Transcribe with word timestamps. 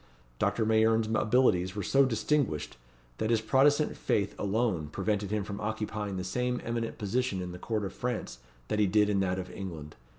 Doctor 0.39 0.65
Mayerne's 0.65 1.07
abilities 1.13 1.75
were 1.75 1.83
so 1.83 2.05
distinguished, 2.07 2.75
that 3.19 3.29
his 3.29 3.39
Protestant 3.39 3.95
faith 3.95 4.33
alone, 4.39 4.87
prevented 4.87 5.29
him 5.29 5.43
from 5.43 5.61
occupying 5.61 6.17
the 6.17 6.23
same 6.23 6.59
eminent 6.65 6.97
position 6.97 7.39
in 7.39 7.51
the 7.51 7.59
court 7.59 7.85
of 7.85 7.93
France 7.93 8.39
that 8.69 8.79
he 8.79 8.87
did 8.87 9.11
in 9.11 9.19
that 9.19 9.37
of 9.37 9.51
England. 9.51 9.95